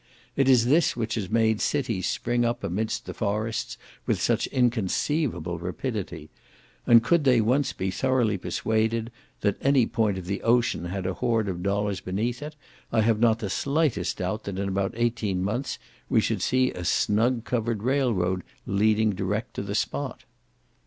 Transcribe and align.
It 0.35 0.49
is 0.49 0.65
this 0.65 0.97
which 0.97 1.13
has 1.13 1.29
made 1.29 1.61
cities 1.61 2.09
spring 2.09 2.43
up 2.43 2.63
amidst 2.63 3.05
the 3.05 3.13
forests 3.13 3.77
with 4.07 4.19
such 4.19 4.47
inconceivable 4.47 5.59
rapidity; 5.59 6.31
and 6.87 7.03
could 7.03 7.23
they 7.23 7.39
once 7.39 7.71
be 7.71 7.91
thoroughly 7.91 8.35
persuaded 8.39 9.11
that 9.41 9.57
any 9.61 9.85
point 9.85 10.17
of 10.17 10.25
the 10.25 10.41
ocean 10.41 10.85
had 10.85 11.05
a 11.05 11.13
hoard 11.13 11.47
of 11.47 11.61
dollars 11.61 12.01
beneath 12.01 12.41
it, 12.41 12.55
I 12.91 13.01
have 13.01 13.19
not 13.19 13.37
the 13.37 13.49
slightest 13.51 14.17
doubt 14.17 14.45
that 14.45 14.57
in 14.57 14.67
about 14.67 14.95
eighteen 14.95 15.43
months 15.43 15.77
we 16.09 16.19
should 16.19 16.41
see 16.41 16.71
a 16.71 16.83
snug 16.83 17.43
covered 17.45 17.83
rail 17.83 18.11
road 18.11 18.41
leading 18.65 19.11
direct 19.11 19.53
to 19.53 19.61
the 19.61 19.75
spot. 19.75 20.23